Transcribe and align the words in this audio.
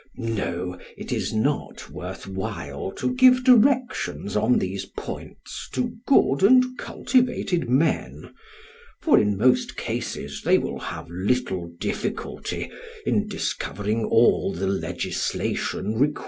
"No, 0.17 0.79
it 0.97 1.11
is 1.11 1.31
not 1.31 1.91
worth 1.91 2.25
while 2.25 2.91
to 2.93 3.13
give 3.13 3.43
directions 3.43 4.35
on 4.35 4.57
these 4.57 4.85
points 4.85 5.69
to 5.73 5.93
good 6.07 6.41
and 6.41 6.75
cultivated 6.79 7.69
men: 7.69 8.33
for 8.99 9.19
in 9.19 9.37
most 9.37 9.77
cases 9.77 10.41
they 10.43 10.57
will 10.57 10.79
have 10.79 11.07
little 11.07 11.67
difficulty 11.79 12.71
in 13.05 13.27
discovering 13.27 14.03
all 14.05 14.51
the 14.51 14.65
legislation 14.65 15.93
required." 15.93 16.19